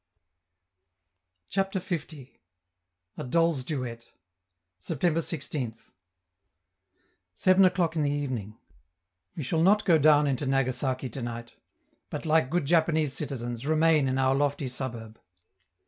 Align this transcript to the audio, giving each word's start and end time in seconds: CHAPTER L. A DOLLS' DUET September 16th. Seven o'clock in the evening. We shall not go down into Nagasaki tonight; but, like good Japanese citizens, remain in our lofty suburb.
CHAPTER 1.49 1.79
L. 1.79 2.25
A 3.17 3.23
DOLLS' 3.23 3.63
DUET 3.63 4.07
September 4.79 5.19
16th. 5.19 5.91
Seven 7.35 7.65
o'clock 7.65 7.95
in 7.95 8.01
the 8.01 8.09
evening. 8.09 8.57
We 9.35 9.43
shall 9.43 9.61
not 9.61 9.85
go 9.85 9.99
down 9.99 10.25
into 10.25 10.47
Nagasaki 10.47 11.07
tonight; 11.07 11.53
but, 12.09 12.25
like 12.25 12.49
good 12.49 12.65
Japanese 12.65 13.13
citizens, 13.13 13.67
remain 13.67 14.07
in 14.07 14.17
our 14.17 14.33
lofty 14.33 14.69
suburb. 14.69 15.19